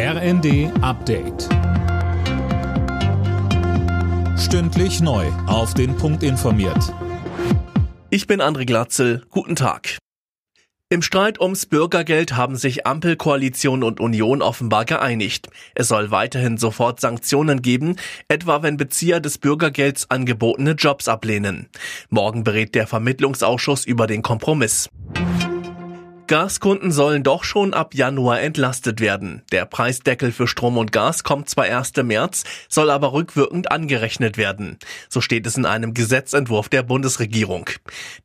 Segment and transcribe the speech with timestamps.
[0.00, 1.48] RND Update.
[4.38, 5.26] Stündlich neu.
[5.48, 6.94] Auf den Punkt informiert.
[8.08, 9.24] Ich bin André Glatzel.
[9.30, 9.98] Guten Tag.
[10.88, 15.50] Im Streit ums Bürgergeld haben sich Ampel, Koalition und Union offenbar geeinigt.
[15.74, 17.96] Es soll weiterhin sofort Sanktionen geben,
[18.28, 21.68] etwa wenn Bezieher des Bürgergelds angebotene Jobs ablehnen.
[22.08, 24.88] Morgen berät der Vermittlungsausschuss über den Kompromiss.
[26.28, 29.40] Gaskunden sollen doch schon ab Januar entlastet werden.
[29.50, 34.36] Der Preisdeckel für Strom und Gas kommt zwar erst im März, soll aber rückwirkend angerechnet
[34.36, 34.76] werden.
[35.08, 37.70] So steht es in einem Gesetzentwurf der Bundesregierung.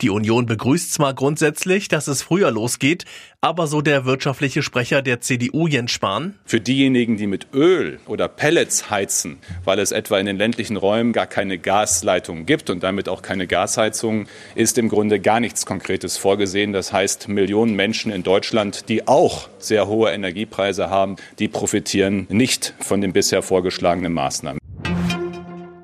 [0.02, 3.06] Die Union begrüßt zwar grundsätzlich, dass es früher losgeht,
[3.40, 6.34] aber so der wirtschaftliche Sprecher der CDU Jens Spahn.
[6.46, 11.14] Für diejenigen, die mit Öl oder Pellets heizen, weil es etwa in den ländlichen Räumen
[11.14, 16.18] gar keine Gasleitungen gibt und damit auch keine Gasheizung, ist im Grunde gar nichts Konkretes
[16.18, 16.74] vorgesehen.
[16.74, 22.26] Das heißt, Millionen Menschen Menschen in Deutschland, die auch sehr hohe Energiepreise haben, die profitieren
[22.28, 24.60] nicht von den bisher vorgeschlagenen Maßnahmen.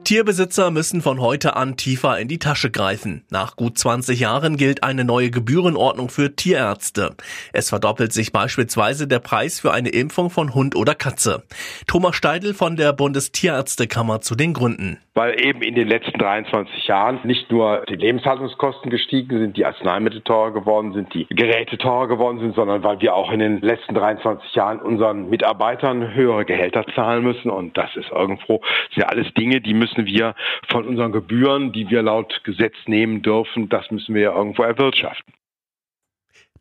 [0.06, 3.26] Tierbesitzer müssen von heute an tiefer in die Tasche greifen.
[3.30, 7.16] Nach gut 20 Jahren gilt eine neue Gebührenordnung für Tierärzte.
[7.54, 11.44] Es verdoppelt sich beispielsweise der Preis für eine Impfung von Hund oder Katze.
[11.86, 14.98] Thomas Steidl von der Bundestierärztekammer zu den Gründen.
[15.14, 20.22] Weil eben in den letzten 23 Jahren nicht nur die Lebenshaltungskosten gestiegen sind, die Arzneimittel
[20.22, 23.96] teurer geworden sind, die Geräte teurer geworden sind, sondern weil wir auch in den letzten
[23.96, 27.50] 23 Jahren unseren Mitarbeitern höhere Gehälter zahlen müssen.
[27.50, 30.36] Und das ist irgendwo, das sind ja alles Dinge, die müssen wir
[30.70, 35.34] von unseren Gebühren, die wir laut Gesetz nehmen dürfen, das müssen wir ja irgendwo erwirtschaften.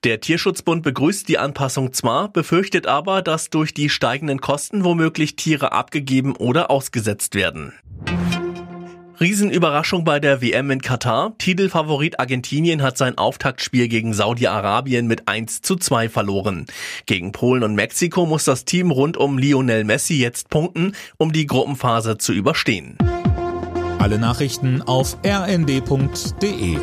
[0.05, 5.73] Der Tierschutzbund begrüßt die Anpassung zwar, befürchtet aber, dass durch die steigenden Kosten womöglich Tiere
[5.73, 7.73] abgegeben oder ausgesetzt werden.
[9.21, 11.33] Riesenüberraschung bei der WM in Katar.
[11.39, 16.67] Titelfavorit Argentinien hat sein Auftaktspiel gegen Saudi-Arabien mit 1 zu 2 verloren.
[17.07, 21.47] Gegen Polen und Mexiko muss das Team rund um Lionel Messi jetzt punkten, um die
[21.47, 22.97] Gruppenphase zu überstehen.
[23.99, 26.78] Alle Nachrichten auf rnd.de